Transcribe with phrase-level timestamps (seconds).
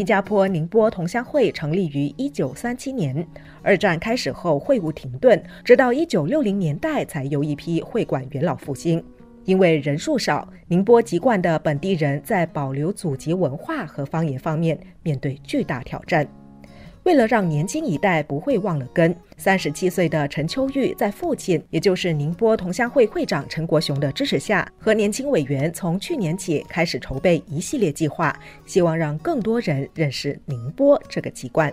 [0.00, 3.14] 新加坡宁波同乡会成立于一九三七年，
[3.62, 9.04] 二战开始后会务停顿，直到一九六零年代才有一批会馆元老复兴。
[9.44, 16.26] 因为人数少，宁波籍贯的本地人在保留祖籍文化和方言方面面对巨大挑战。
[17.04, 31.72] 为了让年轻一代不会忘了根，三十七岁的陈秋玉在父亲，也就是宁波同乡会会长陈国雄的支持下，和年轻委员从去年起开始筹备一系列计划，希望让更多人认识宁波这个籍贯。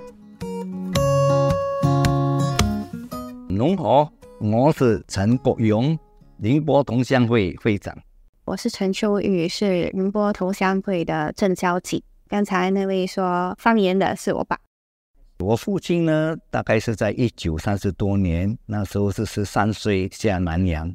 [3.49, 5.97] 侬好，我是陈国勇，
[6.37, 7.95] 宁波同乡会会长。
[8.45, 12.03] 我是陈秋玉，是宁波同乡会的正交际。
[12.29, 14.57] 刚才那位说方言的是我爸。
[15.39, 20.91] 我父亲呢，大概是在一九三十多年，那时候是十三岁下南洋，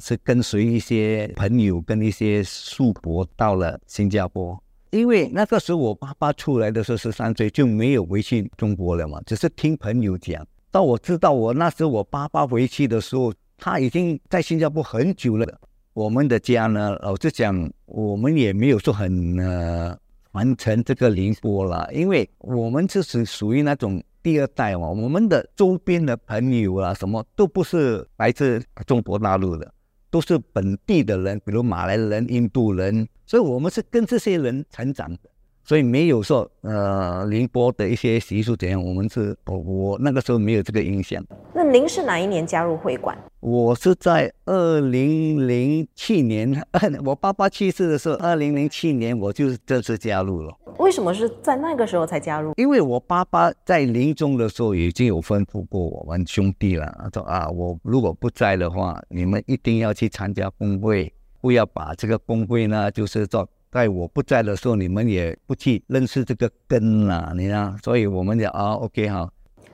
[0.00, 4.60] 是跟随一些朋友跟一些叔伯到了新加坡。
[4.90, 10.44] 因为那个时候我爸爸出来的时候十三岁就没有回去中国了嘛，只是听朋友讲。
[10.72, 15.46] 到我知道我那时候我爸爸回去的时候，他已经在新加坡很久了。
[15.94, 19.96] 我们的家呢，老实讲，我们也没有说很呃。
[20.32, 29.72] 完成这个宁波了，因为我们就是属于那种第二代嘛，我们的周边的朋友啊，什么都不是来自中国大陆的，
[30.10, 35.30] 都是本地的人，比如马来人、印度人，所以我们是跟这些人成长的。
[35.68, 41.22] 所以没有说呃宁波的一些习俗怎样，我们是我我那个时候没有这个印象。
[41.52, 43.14] 那您是哪一年加入会馆？
[43.40, 46.58] 我是在二零零七年，
[47.04, 50.56] 我爸爸去世的时候，二零零七年我就是正式加入了。
[50.78, 52.54] 为什么是在那个时候才加入？
[52.56, 63.46] 因为我爸爸在临终的时候已经有吩咐过我们兄弟了，他说啊，我如果不在的话，你们一定要去参加工会，不要把这个工会呢，就是做。
[63.70, 69.30] 在我不在的时候，你们也不去认识这个根了，你看，所以我们讲啊，OK 哈。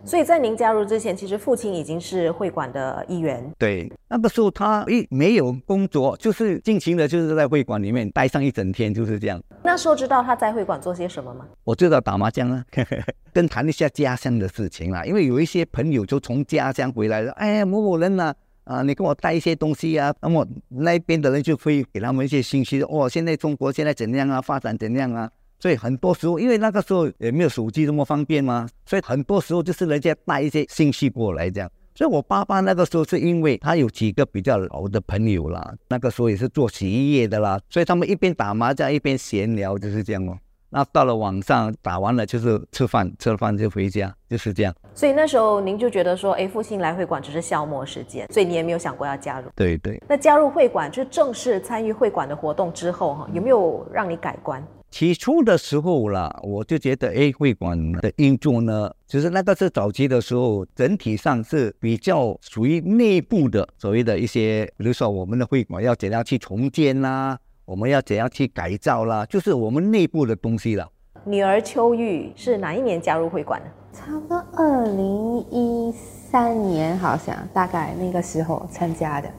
[0.06, 3.50] 所以在您加入之前，其实父亲已经是会馆的一员。
[3.56, 9.42] 对，那个时候他一没有工作，就是尽情的，就是在会馆里面待上一整天，就是这样。
[9.62, 11.46] 那时候知道他在会馆做些什么吗？
[11.64, 12.62] 我知道打麻将啊，
[13.32, 15.06] 跟谈一下家乡的事情啦。
[15.06, 18.24] 因为有一些朋友就从家乡回来了，哎，某某人呐。
[18.24, 25.30] 啊，啊你给我带一些东西啊，那么那边的人就会给他们一些信息，哦，现在中国现在怎样啊，发展怎样啊？
[25.60, 31.70] 所以很多时候，因为那个时候也没有手机这么方便嘛，所以很多时候就是人家带一些信息过来这样。
[31.94, 40.36] 所以我爸爸那个时候是因为他有几个比较老的朋友啦，那个时候也是做洗衣业的啦，所以他们一边打麻将一边闲聊，就是这样哦。
[40.74, 44.74] 那到了晚上打完了就是吃饭，吃了饭就回家，就是这样。
[44.92, 49.48] 所以那时候您就觉得说，哎，复兴来会馆只是消磨时间，所以你也没有想过要加入。
[49.54, 50.02] 对对。
[50.08, 54.60] 那加入会馆，就正式参与会馆的活动之后，哈，有没有让你改观？
[54.90, 67.38] 起初的时候啦，我就觉得，哎，会馆的运作呢，就是那个是早期的时候，整体上是比较属于内部的，所谓的一些，比如说我们的会馆要怎样去重建啦。
[67.66, 69.24] 我们要怎样去改造啦？
[69.26, 70.86] 就是我们内部的东西了。
[71.24, 73.66] 女儿秋玉是哪一年加入会馆的？
[73.98, 79.30] 差不多二零一三年，好像大概那个时候参加的。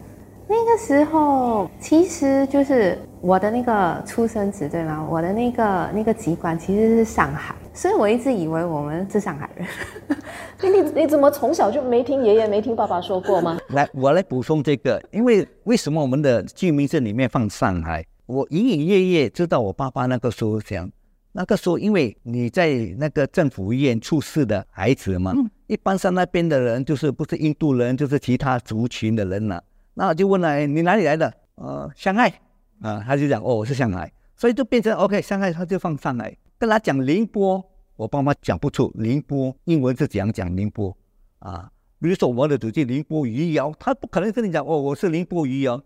[0.47, 5.05] 那个时候其实就是我的那个出生纸对吗？
[5.09, 9.67] 我的那个那个籍贯其实是上海，所以我一直以为我们是上海人。
[10.73, 13.57] 你你怎么从小就没听爷爷没听爸爸说过吗？
[13.69, 18.03] 来，我来补充这个，因为为什么我们的居民证里面放上海？
[18.25, 20.91] 我隐隐约约知道，我爸爸那个时候想，
[21.31, 25.33] 那个时候因为你在那个政府医院出事的孩子嘛，
[25.67, 29.63] 一般上那边的人就是不是印度人，就是其他族群的人了。
[29.93, 31.33] 那我就问了，你哪里来的？
[31.55, 32.33] 呃，上海。
[32.81, 36.35] 啊，他就讲，哦，我是上海，所以就变成 OK，上海他就放上海。
[36.57, 37.63] 跟他讲宁波，
[37.95, 40.95] 我爸妈讲不出宁波英文是怎样讲宁波
[41.39, 41.71] 啊？
[42.01, 45.81] 比如说我的祖籍宁波余姚，他不可能跟你讲，哦，我是宁波余姚。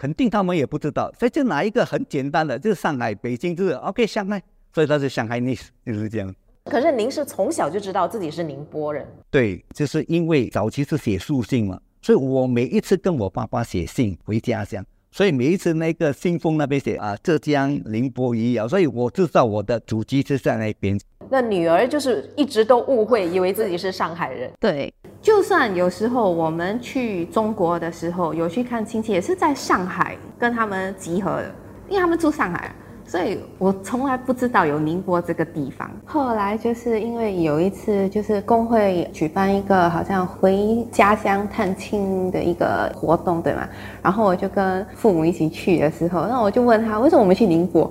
[0.00, 4.42] 肯定他们也不知道，所以就拿一个很简单的，就是上海、北京，就是 OK 上海，
[4.72, 6.34] 所以他是上海 n e 就是这样。
[6.64, 9.06] 可是您是从小就知道自己是宁波人？
[9.30, 20.98] 对，就是因为早期是写书信嘛，所以我每一次跟我爸爸写信回家乡，所以每一次那个信封那边写啊浙江宁波余姚，所以我知道我的祖籍是在那边。
[21.28, 24.50] 那女儿就是一直都误会，以为自己是上海人。
[24.58, 24.92] 对。
[25.20, 31.54] 就算有时候我们去中国的时候，有去看亲戚，也是在上海跟他们集合的，
[31.88, 32.74] 因为他们住上海，
[33.10, 35.90] 所以我从来不知道有宁波这个地方。
[36.06, 43.68] 后来就是因为有一次，就是工会举办一个好像回家乡探亲的一个活动，对吗？
[44.00, 47.90] 然后我就跟父母一起去的时候，那我就问他为什么我们去宁波。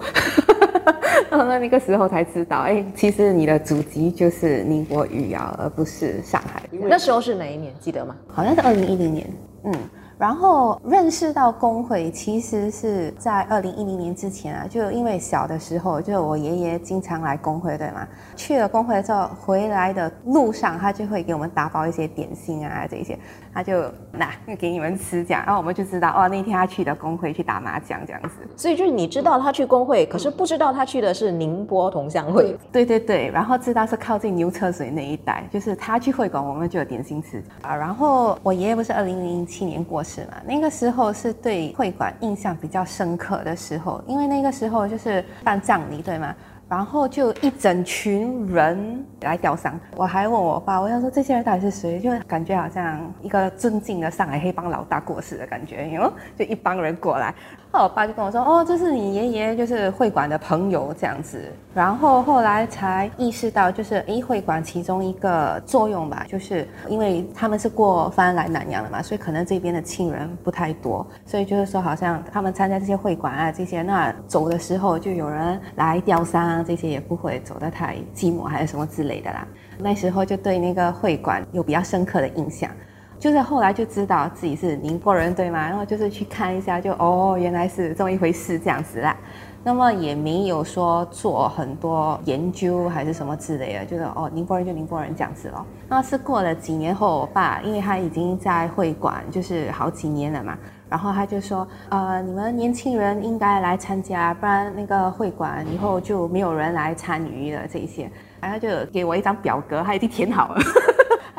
[1.29, 6.63] 然后那个时候才知道，哎，其实你的祖籍就是宁波余姚，而不是上海。
[6.71, 7.73] 那时候是哪一年？
[7.81, 8.15] 记得吗？
[8.25, 9.29] 好像是二零一零年。
[9.65, 9.73] 嗯。
[10.19, 18.05] 然后认识到工会，其实是在二零一零年之前啊，就因为小的时候，就我爷爷经常来工会，对吗？
[18.35, 23.17] 去了工会之后，回来的路上，他就会给我们打包一些点心啊，这些，
[23.53, 28.29] 他就拿给你们吃，这样，然后我们就知道，哦，那天他去的工会去打麻将，这样子。
[28.57, 32.57] 所以就是你知道他去工会，可是不知道他去的是宁波同乡会。
[32.73, 37.73] 对对对，然后知道是靠近牛车水那一带，就是他去会馆，我们就有点心吃啊。
[37.73, 46.35] 然后我爷爷不是二零零七年过世是嘛，那个时候是对会馆印象比较深刻的时候，因为那个时候就是办葬礼，对吗？
[46.69, 51.99] 然后就一整群人来吊丧，我还问我爸，我想说这些人到底是谁？
[51.99, 57.33] 就感觉好像一个尊敬的上海黑帮老大过世的感觉，哟，就一帮人过来。
[57.71, 61.39] 然后我爸就跟我说：“哦，这是你爷爷，就是会馆的朋友这样子。”
[61.71, 79.47] 然后后来才意识到，就是诶，会馆其中一个作用吧，就是因为他们是过番来南洋的嘛，所以可能这边的亲人不太多，所以就是说，好像他们参加这些会馆啊，这些那走的时候就有人来吊丧，这些也不会走得太寂寞，还是什么之类的啦。
[79.77, 82.69] 那时候就对那个会馆有比较深刻的印象。
[83.17, 85.67] 就是后来就知道自己是宁波人，对吗？
[85.67, 89.13] 然后就是去看一下，就哦，原来是这么一回事，这样子啦。
[89.61, 95.65] 那么也没有说做很多研究还是什么之类的，就是哦，宁波人就宁波人这样子咯。
[95.89, 100.57] 那是过了几年后，我爸因为他已经在会馆就是好几年了嘛，
[100.89, 108.09] 然后他就说，呃，你们年轻人应该来参加，不然那个会馆以后就没有人来参与了这一些。
[108.41, 110.61] 然后就给我一张表格，他已经填好了。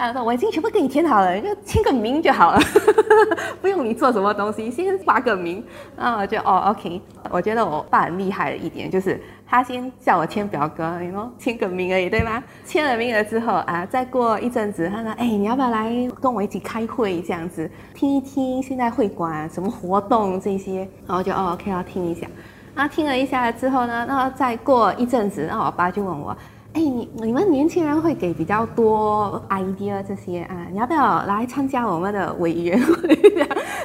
[0.00, 2.60] 他说：“我已经全部给你填好了，就签个名就好了，
[3.60, 5.62] 不用你做什么东西，先发个名。”
[5.96, 7.00] 然后我就哦，OK。
[7.30, 12.42] 我觉得我爸很厉害的一点就是，他先叫我签表格，你说签个名而已，对吗？
[12.64, 17.20] 签了名了之后啊，再过一阵子，他说：“哎，你要不要来跟我一起开会？
[17.20, 22.26] 这样子听一听现在会馆什么活动这些。”然后就哦，OK，要听一下。
[22.74, 26.34] 然后听了一下之后呢，然后再过一阵子，然后我爸就问我。
[26.72, 30.68] 哎，你你们年轻人会给比较多 idea 这些啊？
[30.70, 33.18] 你要不要来参加我们的委员会？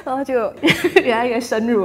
[0.04, 0.52] 然后就
[1.02, 1.82] 越来越深入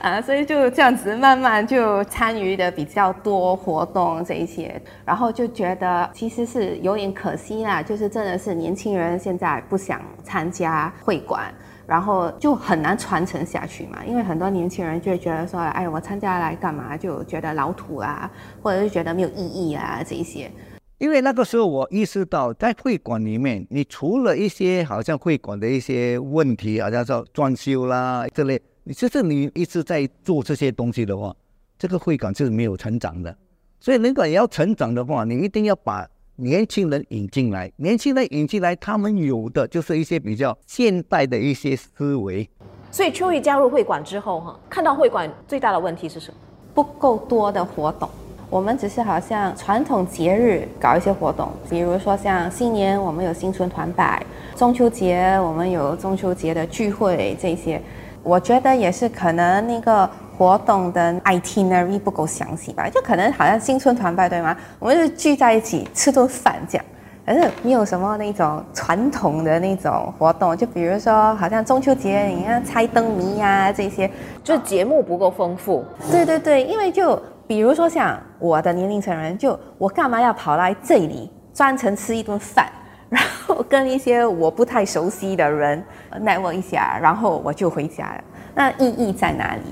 [0.00, 11.54] 啊，所以就这样子慢慢就参与的比较多活动这一些，然后就觉得其实是有点可惜啦，就是真的是年轻人现在不想参加会馆。
[11.86, 16.96] 然后就很难传承下去嘛，因为很多年轻人就会觉得说，哎，我参加来干嘛？
[16.96, 18.30] 就觉得老土啊，
[18.62, 20.50] 或者是觉得没有意义啊，这一些。
[20.98, 31.34] 因为那个时候我意识到，在会馆里面，你除了一些好像会馆的一些问题，好像说装修啦这类，你其实你一直在做这些东西的话，
[31.78, 33.36] 这个会馆就是没有成长的。
[33.80, 36.08] 所以如果你要成长的话，你一定要把。
[36.36, 42.48] 年轻人引进来，年轻人引进来，他们有的就是一些比较现代的一些思维。
[42.90, 46.36] 所以秋雨加入会馆之后，哈，看到会馆最大的问题是什么？
[46.74, 48.08] 不够多的活动。
[48.48, 54.24] 我们只是好像传统节日搞一些活动，比如说像新年我们有新春团拜，
[54.56, 57.80] 中秋节我们有中秋节的聚会这些。
[58.22, 60.08] 我觉得也是可能那个。
[60.36, 62.88] 活动的 itinerary 不够详细吧？
[62.88, 64.56] 就可能好像新春团拜对吗？
[64.78, 66.84] 我们就聚在一起吃顿饭这样，
[67.24, 70.56] 可是没有什么那种传统的那种活动。
[70.56, 74.10] 就比如说，好像中秋节你看猜灯谜呀这些，
[74.42, 75.84] 就节目不够丰富。
[76.10, 82.66] 对对对，因为就比如说像我的年龄层人，就我干嘛要跑来这里专程吃一顿饭，
[83.08, 85.84] 然后跟一些我不太熟悉的人
[86.20, 88.24] 奈问一下，然后我就回家了。
[88.54, 89.62] 那意义在哪里？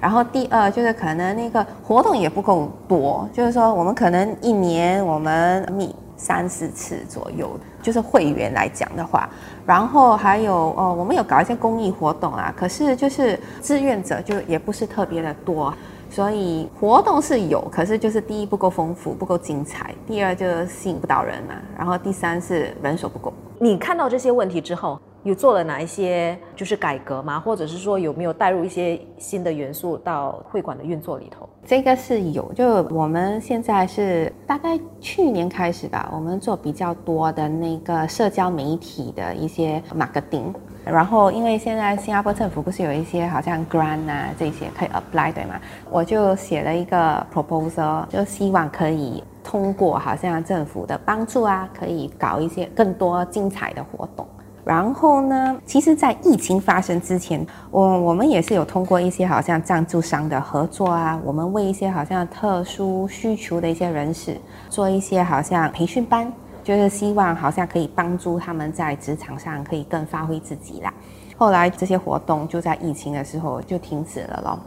[0.00, 7.50] 然后第二就是可能那个活动也不够多，就是说我们可能一年我们密三四次左右，
[7.82, 9.28] 就是会员来讲的话，
[9.66, 15.72] 然后还有哦，我们有搞一些公益活动啊，可是就是志愿者就也不是特别的多，
[16.08, 23.32] 所以活动是有，可是就是第一不够丰富，不够精彩，第二就吸引不到人嘛，然后第三是人手不够。
[23.58, 24.98] 你看到这些问题之后。
[25.22, 27.38] 有做了哪一些就是改革吗？
[27.38, 31.46] 或者是说有没有带入一些新的元素到会馆的运作里头？
[31.66, 40.54] 这个是有，就我们现在是大概去年开始吧，我们做比较多的那个社交媒体的一些 marketing。
[40.86, 45.60] 然后因为现在新加坡政府不是有一些好像 grant 啊这些可以 apply 对吗？
[45.90, 54.26] 我就写了一个 proposal，就希望可以通过好像政府的帮助啊，可以搞一些更多精彩的活动。
[54.64, 64.38] 然后呢，其实，在疫情发生之前，我我们也是有通过一些好像赞助商的合作啊，我们为一些好像特殊需求的一些人士
[64.68, 66.30] 做一些好像培训班，
[66.62, 70.92] 就是希望好像可以帮助他们在职场上可以更发挥自己啦。
[71.36, 74.58] 后来这些活动就在疫情的时候就停止了咯。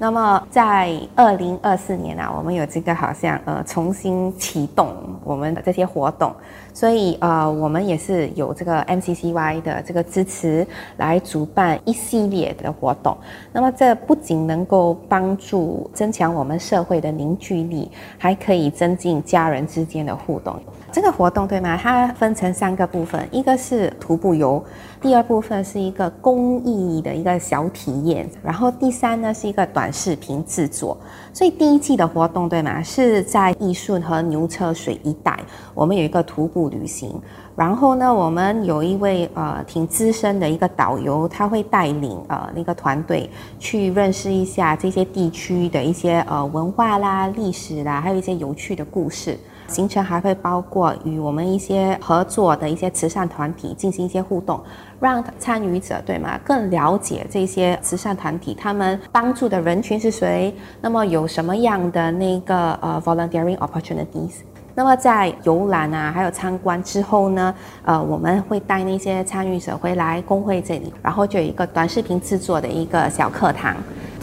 [0.00, 4.88] 那么在二零二四年啊，我们有这个好像呃重新启动
[5.22, 6.34] 我们的这些活动，
[6.72, 10.66] 所以呃我们也是有这个 MCCY 的这个支持
[10.96, 13.14] 来主办一系列的活动。
[13.52, 20.58] 那么这不仅能够帮助增强我们社会的凝聚力，还可以增进家人之间的互动。
[20.90, 21.76] 这个活动对吗？
[21.76, 24.64] 它分成三个部分，一个是徒步游，
[25.00, 30.96] 第二部分是一个公益的一个小体验，然后第三呢是一个短视频制作。
[31.32, 32.82] 所以第一季的活动对吗？
[32.82, 35.38] 是在义顺和牛车水一带，
[35.74, 37.20] 我们有一个徒步旅行。
[37.56, 43.28] 然后呢，我们有一位呃挺资深的一个导游，他会带领呃那个团队
[43.58, 49.38] 去认识一下这些地区的一些呃文化啦、历史啦，还有一些有趣的故事。
[49.70, 54.60] 行程还会包括与我们一些合作的一些慈善团体进行一些互动，
[54.98, 64.40] 让参与者对吗更了解这些慈善团体他们帮助的人群是谁，那么有什么样的那个呃 volunteering opportunities。
[64.72, 73.76] 那么在游览啊，还有参观之后呢，呃，我们会带那些参与者回来工会这里，然后就有一个短视频制作的一个小课堂。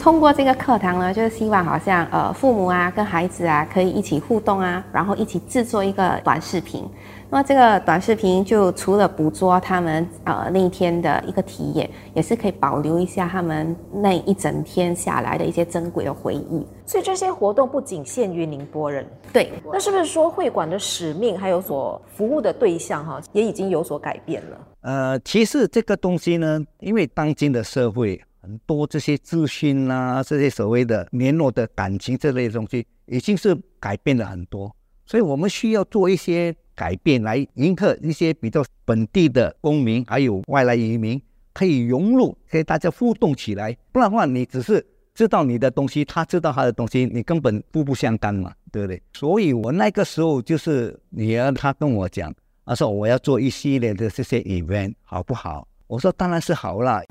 [0.08, 6.82] 通过这个课堂呢，就是希望好像呃父母啊跟孩子啊可以一起互动啊，然后一起制作一个短视频。
[7.28, 16.66] 那么这个短视频就除了捕捉他们呃那一天的一个体验，也是可以保留一下他们那一整天下来的一些珍贵的回忆。
[16.86, 19.52] 所以这些活动不仅限于宁波人，对。
[19.70, 24.58] 那是不是说会馆的使命还有所服务的对象哈，也已经有所改变了？
[24.80, 34.74] 呃，其实这个东西呢，因为当今的社会很多这些资讯啊，这些所谓的联络的感情这类东西，已经是改变了很多，
[35.04, 36.56] 所以我们需要做一些。
[36.78, 41.20] 改变来迎合一些比较本地的公民，还有外来移民，
[41.52, 43.76] 可以融入，可以大家互动起来。
[43.90, 49.02] 不然的话，你只是知道你的东西，他知道他的东西，你根本互不相干嘛，对不对？
[49.12, 52.32] 所以我那个时候就是女儿，她跟我讲，
[52.64, 55.66] 她说我要做一系列的这些 event，好不好？
[55.88, 57.02] 我说当然是好了。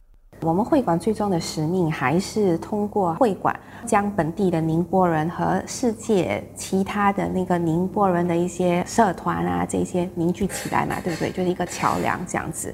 [0.42, 11.32] 我们会馆最终的使命还是通过会馆，将本地的宁波人和世界其他的那个宁波人的一些社团啊，这些凝聚起来嘛，对不对？
[11.32, 12.74] 就是一个桥梁这样子。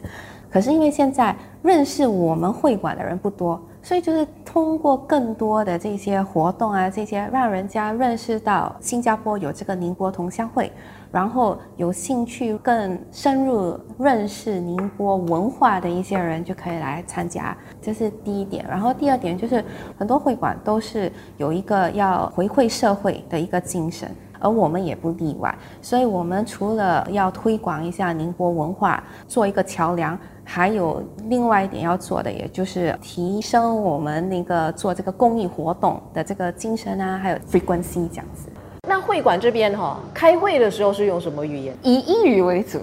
[0.52, 10.72] 可是因为现在认识我们会馆的人不多，所以就是通过更多的这些活动啊，这些让人家认识到新加坡有这个宁波同乡会。
[11.14, 18.66] 然后有兴趣更深入认识宁波文化的一些人就可以来参加，这是第一点。
[18.68, 19.64] 然后第二点就是
[19.96, 25.56] 很多会馆都是有一个要回馈社会的一个精神，而我们也不例外。
[25.84, 38.50] 所以，我们除了要推广一下宁波文化，做一个桥梁，还有另外一点要做的，也就是提升我们那个做这个公益活动的这个精神啊，还有 frequency 这样子。
[38.86, 41.74] 那会馆这边哈，开会的时候是用什么语言？
[41.84, 42.80] 以英语为主。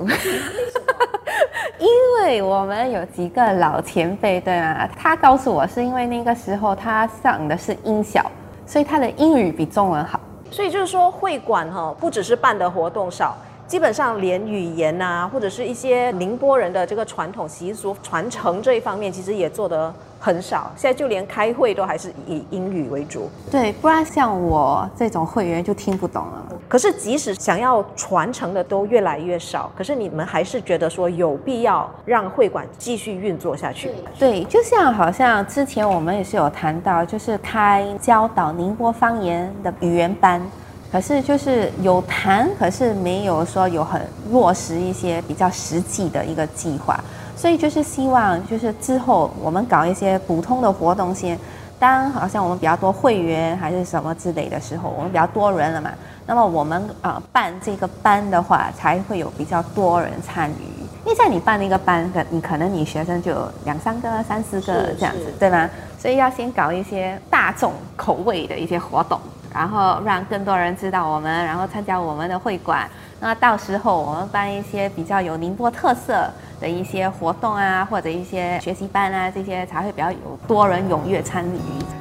[1.78, 1.88] 因
[2.19, 4.88] 为我们有几个老前辈，对吗？
[4.97, 8.25] 他告诉我，是因为那个时候他上的是音小，
[8.66, 10.19] 所以他的英语比中文好。
[10.50, 13.37] 所以就是说，会馆哈，不只是办的活动少。
[13.71, 20.73] 基本上连语言呐，或者是一些宁波人的这个传统习俗传承这一方面，其实也做得很少。
[20.75, 23.31] 现在就连开会都还是以英语为主。
[23.49, 26.45] 对，不然像我这种会员就听不懂了。
[26.67, 33.93] 可是即使想要传承的都越来越少，可是你们还是觉得说有必要让会馆继续运作下去。
[34.19, 40.43] 对，就像好像之前我们也是有谈到，就是开教导宁波方言的语言班。
[40.90, 46.99] 可是就是有谈，可是没有说有很落实一些比较实际的一个计划，
[47.37, 51.38] 所以就是希望就是之后我们搞一些普通的活动先，
[51.78, 55.90] 当好像我们比较多会员还是什么之类的时候，我们比较多人了嘛，
[56.26, 60.80] 那么我们啊办这个班的话，才会有比较多人参与。
[61.04, 65.70] 因为在你办那个班，可你可能你学生就两三个、三四个这样子，对吗？
[65.99, 69.18] 所以要先搞一些大众口味的一些活动。
[69.52, 72.88] 然后让更多人知道我们，然后参加我们的会馆。
[73.21, 76.30] 那到时候我们办一些比较有宁波特色
[76.61, 82.00] 的一些活动啊，或者一些学习班啊，这些才会比较有多人踊跃参与。